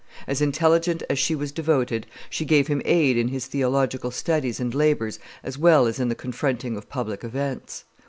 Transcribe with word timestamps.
As 0.25 0.41
intelligent 0.41 1.03
as 1.11 1.19
she 1.19 1.35
was 1.35 1.51
devoted, 1.51 2.07
she 2.27 2.43
gave 2.43 2.65
him 2.69 2.81
aid 2.85 3.17
in 3.17 3.27
his 3.27 3.45
theological 3.45 4.09
studies 4.09 4.59
and 4.59 4.73
labors 4.73 5.19
as 5.43 5.59
well 5.59 5.85
as 5.85 5.99
in 5.99 6.09
the 6.09 6.15
confronting 6.15 6.75
of 6.75 6.89
public 6.89 7.23
events. 7.23 7.83